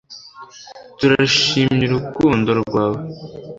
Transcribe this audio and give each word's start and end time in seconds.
turashimy'urukundo 0.97 2.49
rwawe 2.61 3.01